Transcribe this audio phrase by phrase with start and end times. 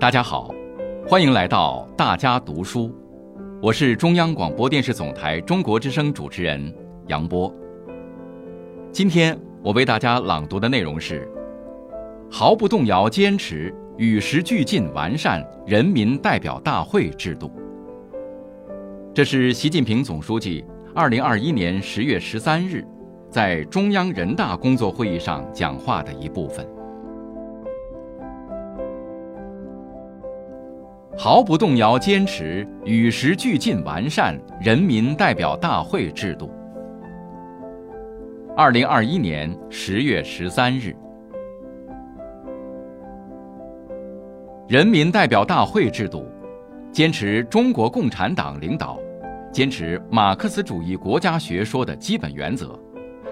[0.00, 0.48] 大家好，
[1.06, 2.90] 欢迎来到大家读书，
[3.60, 6.74] 我是中央广播电视总台中国之声主持人
[7.08, 7.54] 杨波。
[8.90, 11.30] 今天我为大家朗读的内容是：
[12.30, 17.52] 毫不动摇坚持与时俱进完善人民代表大会制度。
[19.12, 20.64] 这是习近平总书记
[20.94, 22.82] 二零二一年十月十三日
[23.28, 26.66] 在中央人大工作会议上讲话的一部分。
[31.22, 36.50] 毫不动摇坚持与时俱进完善人民代表大会制度。
[38.56, 40.96] 二零二一年十月十三日，
[44.66, 46.26] 人民代表大会制度
[46.90, 48.98] 坚持中国共产党领导，
[49.52, 52.80] 坚持马克思主义国家学说的基本原则，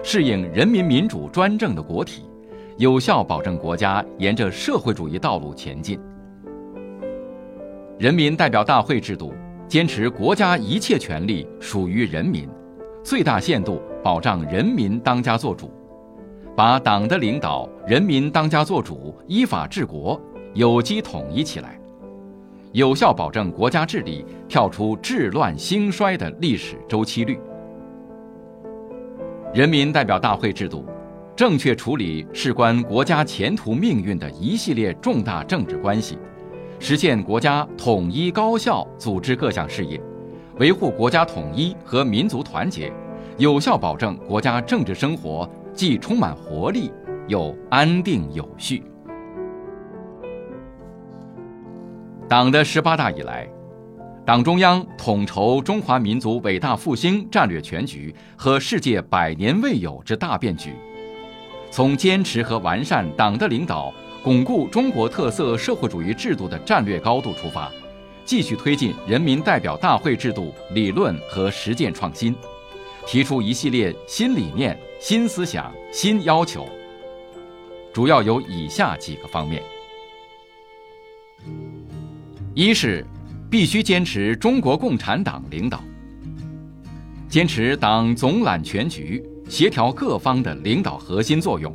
[0.03, 2.29] 适应人民民主专政的国体，
[2.77, 5.99] 有效保证国家沿着社会主义道路前进。
[7.99, 9.33] 人民代表大会制度
[9.67, 12.47] 坚持国家一切权力属于人民，
[13.03, 15.69] 最大限度保障人民当家作主，
[16.55, 20.17] 把党的领导、人民当家作主、依法治国
[20.53, 21.77] 有机统一起来，
[22.71, 27.37] 有效保证国家治理跳出治乱兴衰的历史周期率。
[29.53, 30.85] 人民代表大会制度
[31.35, 36.17] 正确处理事关国家前途命运的一系列重大政治关系。
[36.79, 40.01] 实现国家统一高效组织各项事业，
[40.59, 42.91] 维护国家统一和民族团结，
[43.37, 46.89] 有效保证国家政治生活既充满活力
[47.27, 48.81] 又安定有序。
[52.29, 53.47] 党的十八大以来，
[54.25, 60.73] 党中央统筹中华民族伟大复兴战略全局和世界百年未有之大变局，
[61.71, 63.93] 从坚持和完善党的领导。
[64.21, 67.71] 巩固中国特色社会主义制度的战略高度出发，
[68.25, 72.35] 继续推进人民代表大会制度理论和实践创新，
[73.07, 76.67] 提出一系列新理念、新思想、新要求。
[77.93, 79.63] 主要有以下几个方面：
[82.53, 83.05] 一是
[83.49, 85.81] 必须坚持中国共产党领导，
[87.29, 91.73] 坚持党总揽全局、协调各方的领导核心作用。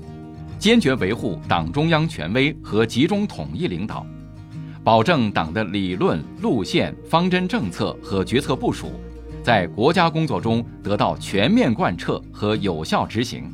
[0.59, 4.07] 坚决维护党中央权威和集中统一领导，
[4.83, 8.93] 保证党的理论路线、方针政策和决策部署
[9.43, 13.53] 在国家工作中得到全面贯彻和有效执行，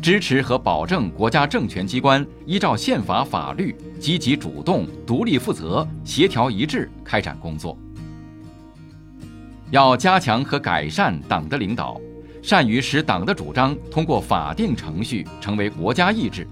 [0.00, 7.76] 支持和保证国家政权机关依照宪法法律积极主动、独立负责、协调一致开展工作。
[9.70, 12.00] 要加强和改善党的领导。
[12.46, 16.46] 善于使党的主张通过法定程序成为国家意志，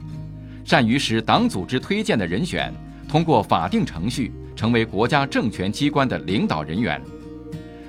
[0.65, 2.75] 善于使党组织推荐的人选
[3.09, 7.01] 通过法定程序成为国家政权机关的领导人员，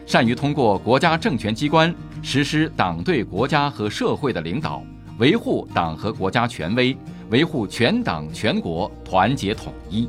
[0.05, 4.83] 善于通过国家政权机关实施党对国家和社会的领导，
[5.17, 6.95] 维护党和国家权威，
[7.31, 10.07] 维护全党全国团结统一。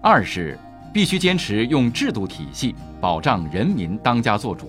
[0.00, 0.58] 二是
[0.90, 2.74] 必须坚持用制度体系。
[3.00, 4.68] 保障人民当家作主，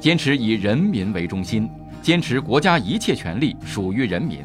[0.00, 1.70] 坚持以人民为中心，
[2.02, 4.44] 坚持国家一切权力属于人民，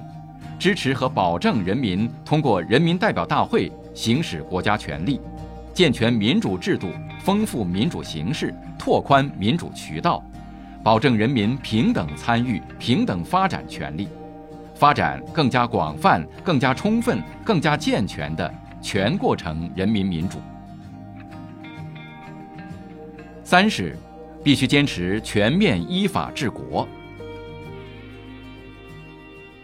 [0.59, 5.19] 支持和保证人民通过人民代表大会行使国家权力，
[5.73, 6.89] 健全民主制度，
[7.23, 10.23] 丰富民主形式，拓宽民主渠道，
[10.84, 14.07] 保证人民平等参与、平等发展权利，
[14.75, 18.53] 发展更加广泛、更加充分、更加健全的
[18.84, 20.38] 全过程人民民主。
[23.49, 23.97] 三是，
[24.43, 26.87] 必须坚持全面依法治国，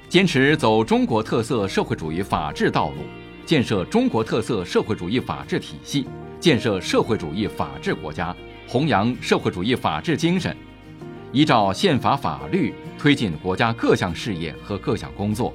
[0.10, 3.04] 坚持走中国特色社会主义法治道路，
[3.46, 6.08] 建设中国特色社会主义法治体系，
[6.40, 8.36] 建设社会主义法治国家，
[8.68, 10.58] 弘扬社会主义法治精神，
[11.32, 15.54] 依照宪法法律推进国家各项事业和各项工作，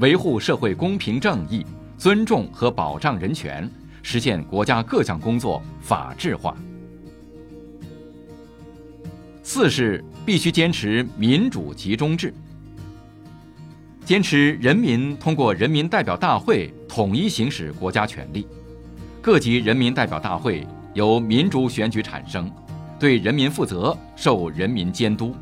[0.00, 1.64] 维护社会公平正义，
[1.96, 3.70] 尊重和保障人权，
[4.02, 6.52] 实现国家各项工作法治化。
[9.52, 12.32] 四是必须坚持民主集中制，
[14.04, 18.46] 坚持人民通过人民代表大会统一行使国家权力，
[19.20, 20.64] 各级人民代表大会
[20.94, 22.48] 由民主选举产生，
[22.96, 25.34] 对人民负责，受人民监督。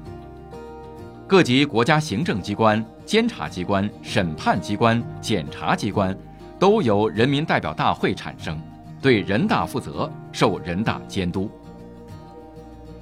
[1.27, 6.19] 各级国家行政机关、监察机关、审判机关、检察机关
[6.59, 8.59] 都由人民代表大会产生，
[9.03, 11.51] 对人大负责，受人大监督。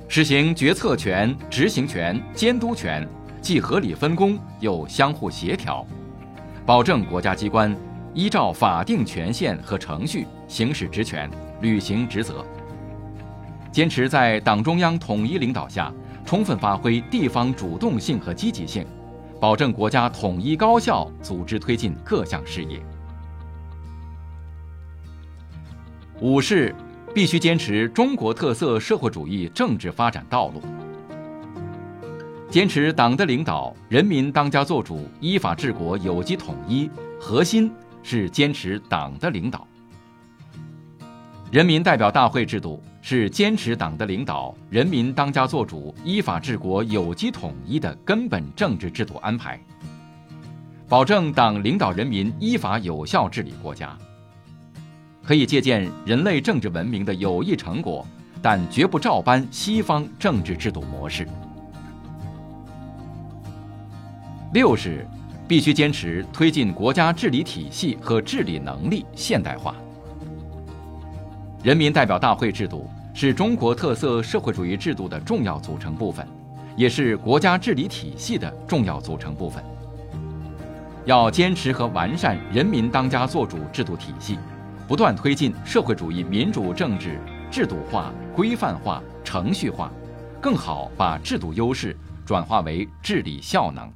[0.09, 3.07] 实行决策权、执行权、监督权，
[3.43, 5.85] 既合理分工又相互协调，
[6.65, 7.77] 保证国家机关
[8.15, 11.29] 依照法定权限和程序行使职权、
[11.61, 12.45] 履行职责。
[13.73, 15.93] 坚持在党中央统一领导下，
[16.25, 18.87] 充分发挥地方主动性和积极性，
[19.41, 22.81] 保证国家统一高效组织推进各项事业。
[26.21, 26.75] 五是
[27.17, 30.61] 必须坚持中国特色社会主义政治发展道路，
[32.51, 37.73] 坚持党的领导，人民当家作主，依法治国，有机统一，核心
[38.03, 39.67] 是坚持党的领导。
[41.51, 49.59] 人民代表大会制度是坚持党的领导，人民当家作主，依法治国，有机统一的根本政治制度安排，
[50.87, 53.97] 保证党领导人民依法有效治理国家。
[55.27, 58.07] 可以借鉴人类政治文明的有益成果，
[58.41, 61.27] 但绝不照搬西方政治制度模式。
[64.53, 65.05] 六是
[65.49, 69.75] 必须坚持推进国家治理体系和治理能力现代化。
[71.65, 76.25] 人民代表大会制度是中国特色社会主义制度的重要组成部分，
[76.77, 79.61] 也是国家治理体系的重要组成部分。
[81.05, 84.39] 要坚持和完善人民当家作主制度体系，
[84.87, 87.19] 不断推进社会主义民主政治
[87.51, 89.91] 制度化、规范化、程序化，
[90.41, 93.93] 更好把制度优势转化为治理效能。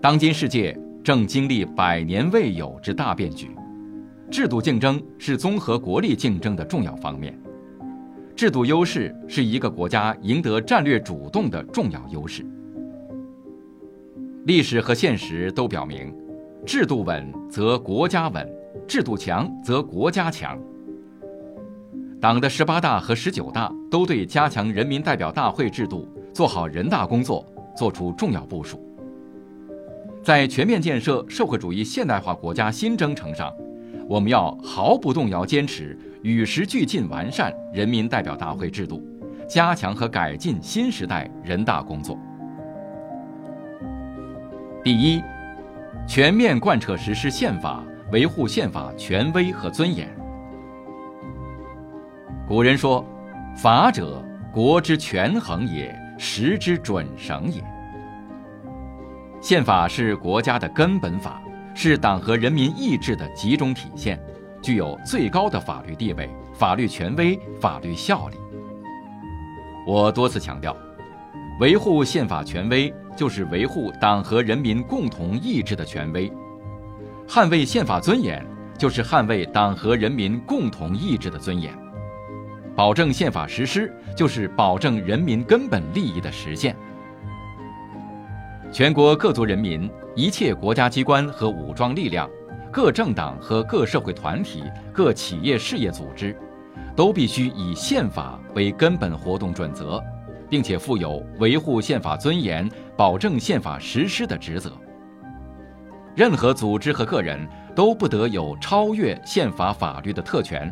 [0.00, 3.50] 当今世界正经历百年未有之大变局。
[4.30, 7.36] 制度竞争是综合国力竞争的重要方面，
[8.36, 12.46] 制度优势是一个国家赢得战略主动的重要优势。
[14.44, 16.14] 历史和现实都表明，
[16.70, 18.48] 制度稳则国家稳，
[18.86, 20.56] 制度强则国家强。
[22.20, 27.44] 党的十八大和十九大都对加强人民代表大会制度、做好人大工作
[27.76, 28.80] 作出重要部署。
[30.22, 33.52] 在全面建设社会主义现代化国家新征程上。
[34.08, 39.02] 我们要毫不动摇坚持与时俱进完善人民代表大会制度，
[39.48, 42.16] 加强和改进新时代人大工作。
[44.84, 45.20] 第一，
[46.10, 50.08] 全面贯彻实施宪法，维护宪法权威和尊严。
[52.48, 53.06] 古人说
[53.56, 54.20] ：“法者，
[54.52, 57.62] 国之权衡也，时之准绳也。”
[59.40, 61.40] 宪法是国家的根本法。
[61.76, 64.20] 是党和人民意志的集中体现，
[64.60, 68.36] 具有最高的法律地位、法律权威、法律效力。
[69.86, 70.76] 我多次强调，
[71.60, 76.32] 维护宪法权威就是维护党和人民共同意志的权威；
[77.28, 78.42] 捍卫宪法尊严
[78.78, 81.70] 就是捍卫党和人民共同意志的尊严；
[82.74, 86.74] 保证宪法实施就是保证人民根本利益的实现。
[88.72, 92.26] 全国各族人民、一切国家机关和武装力量、
[92.72, 94.64] 各政党和各社会团体、
[94.94, 96.34] 各企业事业组织，
[96.96, 100.02] 都必须以宪法为根本活动准则，
[100.50, 104.72] 并且负有维护宪法尊严、保证宪法实施的职责。
[106.16, 110.70] 任何组织和个人都不得有超越宪法法律的特权，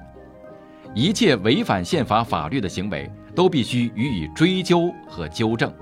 [0.95, 5.73] 一切违反宪法法律的行为都必须予以追究和纠正。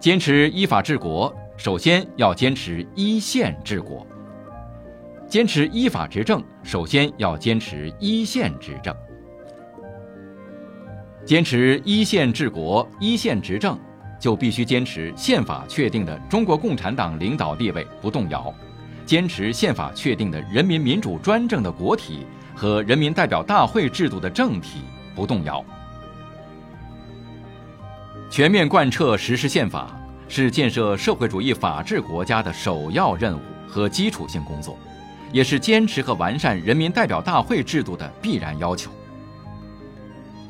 [0.00, 4.04] 坚持依法治国，首先要坚持依宪治国；
[5.28, 8.92] 坚持依法执政，首先要坚持依宪执政。
[11.24, 13.78] 坚持依宪治国、依宪执政，
[14.18, 18.52] 就必须坚持宪法确定的中国共产党领导地位不动摇，
[19.06, 22.26] 坚持宪法确定的人民民主专政的国体
[22.56, 24.80] 和人民代表大会制度的政体
[25.14, 25.64] 不动摇。
[28.28, 34.76] 全面贯彻实施宪法是建设社会主义法治国家的首要任务和基础性工作，
[35.30, 38.90] 也是坚持和完善人民代表大会制度的必然要求。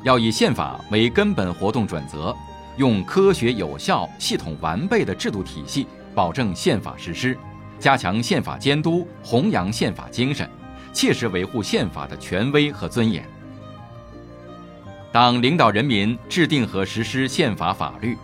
[0.03, 2.35] 要以宪法为根本活动准则，
[2.75, 7.37] 用科学有效、系统完备的制度体系保证宪法实施，
[7.79, 10.49] 加强宪法监督，弘扬宪法精神，
[10.91, 13.23] 切实维护宪法的权威和尊严。
[15.11, 18.17] 党领导人民制定和实施宪法法律，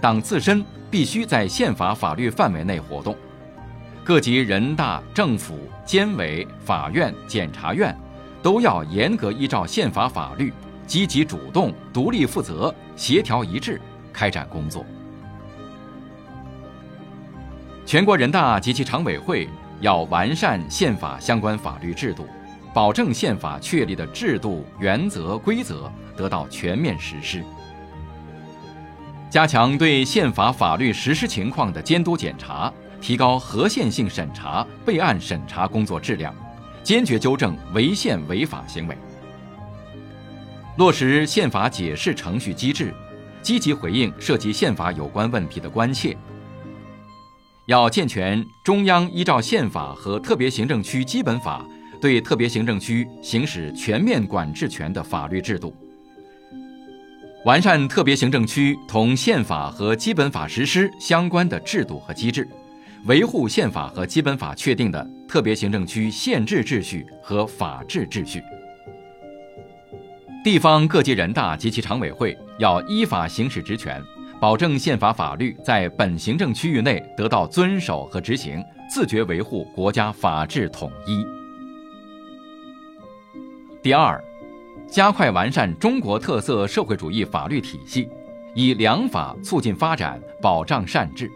[0.00, 3.14] 党自身必须在宪法法律范围内活动。
[4.02, 7.94] 各级人大、政府、监委、法院、检察院
[8.40, 10.52] 都要严格依照宪法法律，
[10.86, 13.80] 积极主动、独立负责、协调一致
[14.12, 14.84] 开展工作。
[17.84, 19.48] 全国人大及其常委会
[19.80, 22.26] 要完善宪法相关法律制度。
[22.74, 27.42] 保证宪法确立的制度、原则、规则得到全面实施。
[29.30, 36.34] 加强对宪法法律实施情况的监督检查，提高合宪性审查、备案审查工作质量，
[36.82, 38.98] 坚决纠正违宪违法行为。
[40.76, 42.92] 落实宪法解释程序机制，
[43.40, 46.14] 积极回应涉及宪法有关问题的关切。
[47.64, 51.66] 要健全中央依照宪法和特别行政区基本法
[51.98, 55.74] 对特别行政区行使全面管制权的法律制度，
[57.46, 62.46] 完善特别行政区同宪法和基本法实施相关的制度和机制，
[63.06, 68.42] 维护宪法和基本法确定的特别行政区宪制秩序和法治秩序。
[70.46, 74.00] 地方各级人大及其常委会要依法行使职权，
[74.40, 81.26] 保证宪法法律在本行政区域内得到遵守和执行，自觉维护国家法治统一。
[83.82, 84.22] 第二，
[84.86, 88.08] 加快完善中国特色社会主义法律体系，
[88.54, 91.28] 以良法促进发展，保障善治。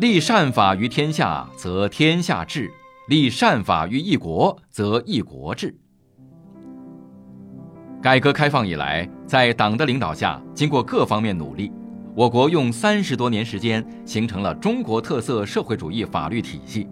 [0.00, 2.66] 立善法于天下，则天下治；
[3.06, 5.78] 立善法于一国，则一国治。
[8.04, 11.72] 改革开放以来，在党的领导下，经过各方面努力，
[12.14, 16.86] 我国用三十多年时间形成了中国特色社会主义法律体系，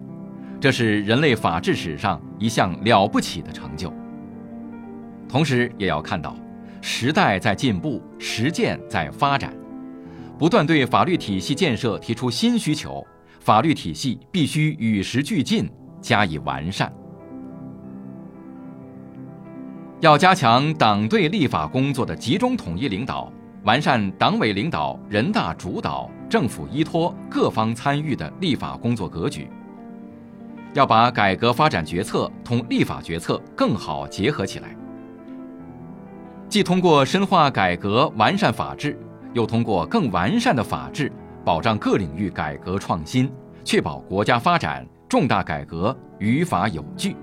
[0.59, 3.93] 这是人类法治史上一项了不起的成就。
[5.29, 6.35] 同时，也要看到
[6.81, 9.53] 时代在进步，实践在发展，
[10.39, 13.05] 不断对法律体系建设提出新需求，
[13.39, 15.69] 法律体系必须与时俱进，
[16.01, 16.91] 加以完善。
[20.03, 23.31] 要加强党对立法工作的集中统一领导，
[23.63, 29.47] 完善党委领导、人大主导、政府依托、各方参与的立法工作格局。
[30.73, 34.75] 要把改革发展决策同立法决策更好结合起来，
[36.49, 38.99] 既通过深化改革完善法治，
[39.31, 41.09] 又通过更完善的法治
[41.45, 43.31] 保障各领域改革创新，
[43.63, 47.15] 确保国家发展重大改革于法有据。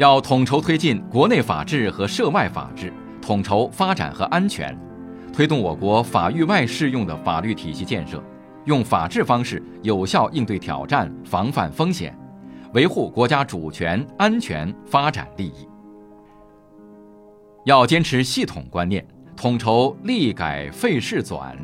[0.00, 2.90] 要统筹推进国内法治和涉外法治，
[3.20, 4.74] 统筹发展和安全，
[5.30, 8.24] 推动我国法域外适用的法律体系建设，
[8.64, 12.18] 用法治方式有效应对挑战、防范风险，
[12.72, 15.68] 维护国家主权、安全、发展利益。
[17.66, 21.54] 要坚持系统观念，统筹立改废事转，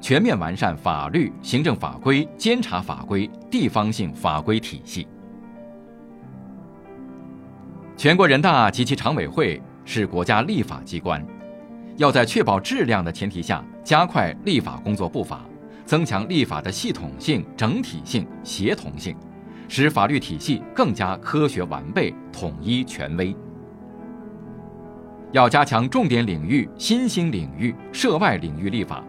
[0.00, 5.06] 全面完善法律、行政法规、监察法规、地方性法规体系。
[7.96, 11.24] 全国人大及其常委会是国家立法机关，
[11.96, 15.40] 要在确保质量的前提下，加快立法工作步伐，
[15.86, 19.16] 增强立法的系统性、整体性、协同性，
[19.68, 23.34] 使法律体系更加科学完备、统一权威。
[25.30, 29.04] 要加强重点领域、新兴领域、涉外领域立法，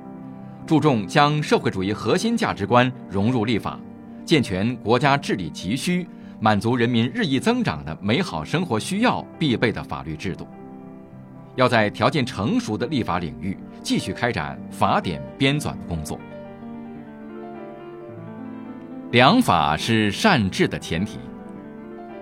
[0.66, 3.80] 注重将社会主义核心价值观融入立法，
[4.24, 6.08] 健全国家治理急需。
[6.46, 10.46] 满足人民日益增长的美好生活需要必备的法律制度，
[11.56, 16.20] 要在条件成熟的立法领域继续开展法典编纂的工作。
[19.10, 21.18] 良法是善治的前提，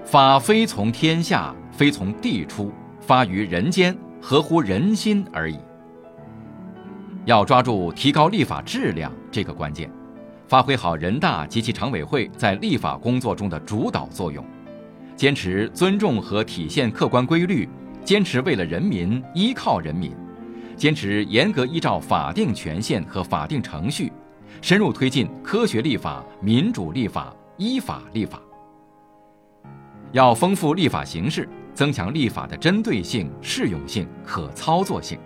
[0.05, 5.59] 法非从天下，非从地出，发于人间，合乎人心而已。
[7.25, 9.91] 要抓住提高立法质量这个关键。
[10.53, 14.45] 发挥好人大及其常委会在立法工作中的主导作用，
[15.15, 17.67] 坚持尊重和体现客观规律，
[18.05, 20.15] 坚持为了人民、依靠人民，
[20.77, 24.13] 坚持严格依照法定权限和法定程序，
[24.61, 28.39] 深入推进科学立法、民主立法、依法立法。
[30.11, 35.17] 要丰富立法形式，增强立法的针对性、适用性、可操作性。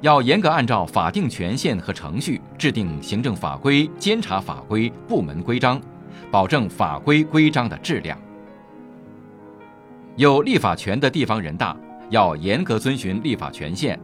[0.00, 5.80] 要严格按照法定权限和程序制定行政法规、监察法规、部门规章，
[6.30, 8.18] 保证法规规章的质量。
[10.16, 11.76] 有立法权的地方人大
[12.10, 13.98] 要严格遵循立法权限，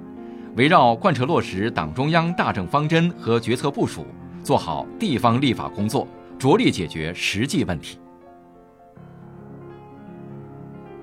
[0.57, 4.07] 围绕贯彻落实党中央大政方针和决策部署，
[4.43, 6.07] 做好地方立法工作，
[6.39, 7.99] 着力解决实际问题。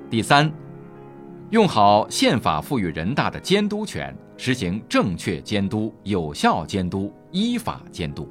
[0.09, 0.51] 第三，
[1.49, 4.15] 用好宪法赋予人大的监督权。
[4.41, 8.27] 实行正确监督、有效监督、依法监督。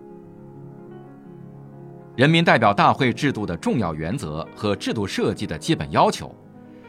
[2.16, 6.34] 人民代表大会制度的重要原则和制度设计的基本要求，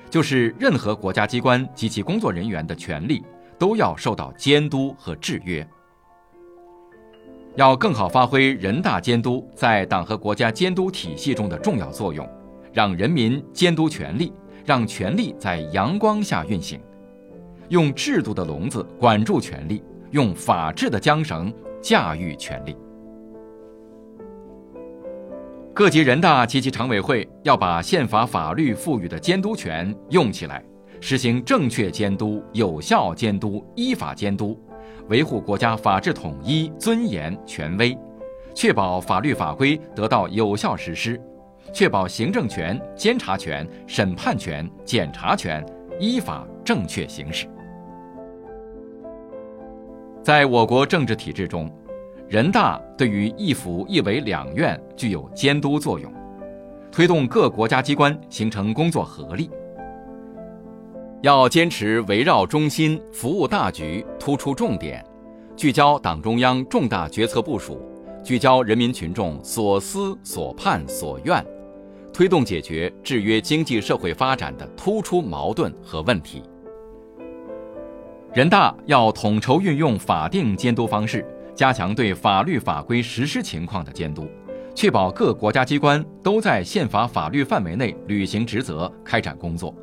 [0.09, 3.23] 就是任何国家机关及其工作人员的权利
[3.59, 5.67] 都要受到监督和制约。
[7.55, 12.27] 要更好发挥人大监督在党和国家监督体系中的重要作用，
[12.73, 14.31] 让人民监督权力，
[14.65, 16.79] 让权力在阳光下运行。
[17.67, 22.75] 用制度的笼子管住权力，用法治的缰绳驾驭权力。
[25.73, 30.61] 各级人大及其常委会要把宪法法律赋予的监督权用起来，
[30.99, 34.59] 实行正确监督、有效监督、依法监督，
[35.07, 37.97] 维护国家法治统一、尊严、权威，
[38.53, 41.17] 确保法律法规得到有效实施，
[41.71, 45.65] 确保行政权、监察权、审判权、检察权
[45.97, 47.47] 依法正确行使。
[50.21, 51.71] 在我国政治体制中，
[52.27, 56.13] 人大对于一府一委两院具有监督作用，
[56.91, 59.49] 推动各国家机关形成工作合力。
[61.21, 65.03] 要坚持围绕中心、服务大局、突出重点，
[65.55, 67.81] 聚焦党中央重大决策部署，
[68.23, 71.43] 聚焦人民群众所思所盼所愿，
[72.13, 76.43] 推动解决制约经济社会发展的突出矛盾和问题。
[78.33, 81.25] 人大要统筹运用法定监督方式。
[81.55, 84.25] 加强对法律法规实施情况的监督，
[84.73, 89.75] 确保各国家机关都在宪法法律范围内履行职责、开展工作。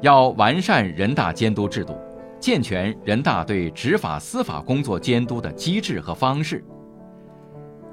[0.00, 1.98] 要完善人大监督制度，
[2.40, 6.64] 健全人大对执法司法工作监督的机制和方式。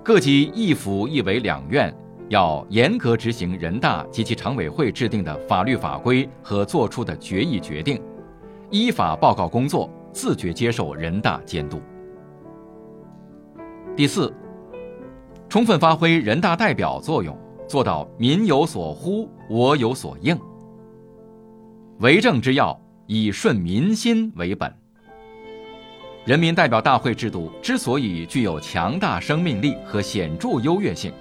[0.02, 1.94] 各级一府一委两院
[2.30, 8.02] 要严格执行人大及其常委会制定的法律法规和作出的决议决定，
[8.74, 11.80] 依法报告工作，自觉接受人大监督。
[13.96, 14.34] 第四，
[15.48, 17.38] 充分发挥人大代表作用，
[17.68, 20.36] 做到民有所呼，我有所应。
[22.00, 22.76] 为政之要，
[23.06, 24.74] 以顺民心为本。
[26.26, 31.14] 人民代表大会制度之所以具有强大生命力和显著优越性，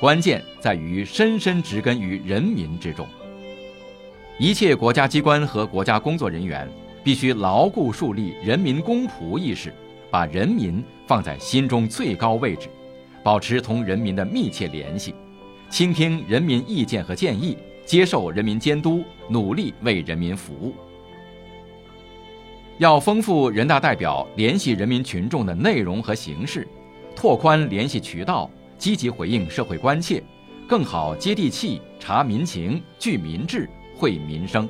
[0.00, 3.06] 关键在于深深植根于人民之中。
[4.36, 6.68] 一切国家机关和国家工作人员
[7.08, 9.72] 必须牢固树立人民公仆意识。
[10.10, 12.68] 把人民放在心中最高位置，
[13.22, 15.14] 保持同人民的密切联系，
[15.70, 20.74] 倾听人民意见和建议，接受人民监督，努力为人民服务。
[22.76, 26.68] 要丰富人大代表联系人民群众的内容和形式，
[27.16, 30.22] 拓宽联系渠道，积极回应社会关切，
[30.68, 33.66] 更好接地气、察民情、聚民智、
[33.96, 34.68] 惠民生。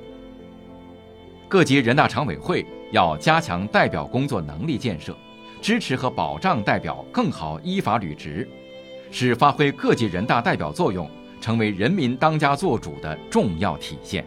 [1.49, 5.17] 各级人大常委会要加强代表工作能力建设。
[5.61, 8.49] 支持和保障代表更好依法履职，
[9.11, 14.25] 使发挥各级人大代表作用成为人民当家作主的重要体现。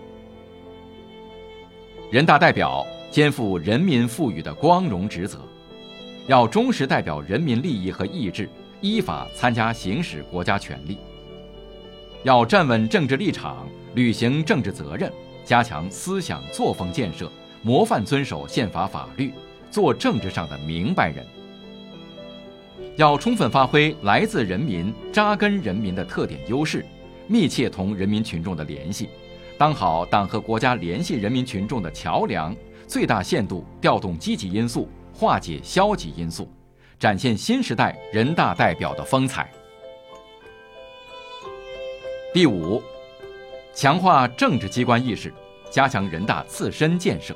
[2.12, 5.40] 人大代表肩负人民赋予的光荣职责，
[6.28, 8.50] 要忠实代表人民利益和意志，
[8.82, 10.98] 依法参加行使国家权力。
[12.24, 15.10] 要站稳政治立场，履行政治责任，
[15.46, 19.34] 加强思想作风建设，模范遵守宪法法律。
[19.70, 21.26] 做政治上的明白人，
[22.98, 26.86] 要充分发挥来自人民、扎根人民的特点优势，
[27.26, 29.08] 密切同人民群众的联系，
[29.58, 32.54] 当好党和国家联系人民群众的桥梁，
[32.86, 36.52] 最大限度调动积极因素，化解消极因素，
[37.00, 39.50] 展现新时代人大代表的风采。
[42.34, 42.84] 第五，
[43.74, 45.34] 强化政治机关意识，
[45.70, 47.36] 加强人大自身建设。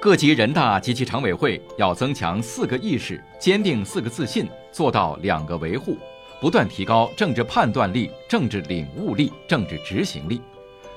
[0.00, 5.98] 各级人大及其常委会要增强四个意识，坚定四个自信，做到两个维护，
[6.40, 10.40] 不断提高政治判断力、政治领悟力、政治执行力，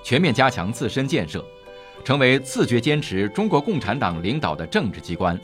[0.04, 1.44] 全面加强自身建设，
[2.04, 5.40] 成为自觉坚持中国共产党领导的政治机关，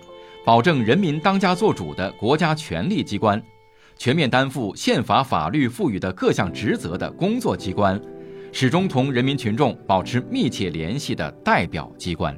[0.46, 3.42] 保证人民当家作主的国家权力机关，
[3.98, 8.00] 全面担负宪法法律赋予的各项职责的工作机关，
[8.52, 12.38] 始终同人民群众保持密切联系的代表机关。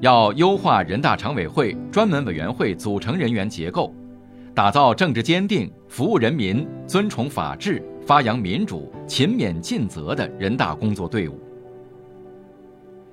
[0.00, 3.94] 要优化人大常委会专门委员会组成人员结构，
[4.54, 11.38] 打造政治坚定、服务人民、尊崇法治、发扬民主、勤勉尽责的人大工作队伍。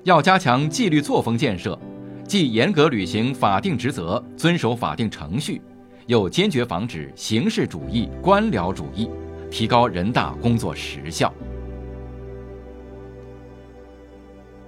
[0.04, 1.78] 要加强纪律作风建设，
[2.26, 5.62] 既严格履行法定职责、遵守法定程序，
[6.08, 9.10] 又坚决防止形式主义、官僚主义，
[9.52, 11.32] 提高人大工作实效。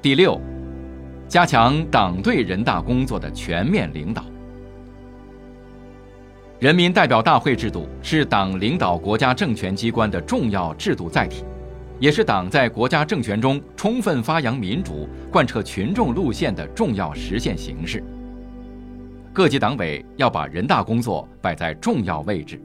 [0.02, 0.40] 第六。
[1.30, 4.26] 加强党对人大工作的全面领导。
[6.58, 11.46] 人民代表大会制度是党领导国家政权机关的重要制度载体，
[12.00, 18.04] 也是党在国家政权中充分发扬民主、贯彻群众路线的重要实现形式。
[19.32, 22.60] 各级党委要把人大工作摆在重要位置，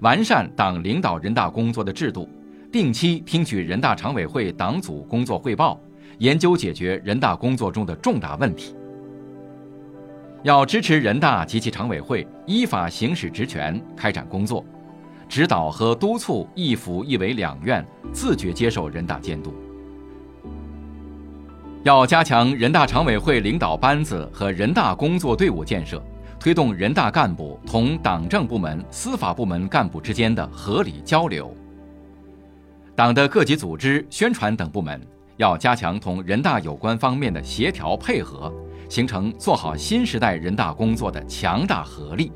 [0.00, 2.28] 完善党领导人大工作的制度，
[2.70, 5.80] 定期听取人大常委会党组工作汇报。
[6.18, 8.76] 研究解决人大工作中的重大问题。
[10.42, 14.62] 要支持人大及其常委会依法行使职权，开展工作，
[15.26, 19.54] 指导和督促一府一委两院自觉接受人大监督。
[21.82, 26.02] 要加强人大常委会领导班子和人大工作队伍建设，
[26.38, 31.54] 推动人大干部同党政部门、司法部门干部之间的合理交流。
[32.94, 35.00] 党的各级组织、宣传等部门
[35.38, 38.52] 要加强同人大有关方面的协调配合，
[38.90, 42.30] 形成做好新时代人大工作的强大合力。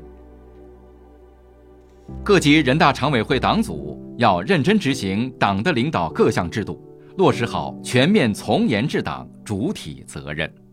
[2.23, 6.81] 各级人大常委会党组要认真执行党的领导各项制度。
[7.17, 10.64] 落实好全面从严治党主体责任。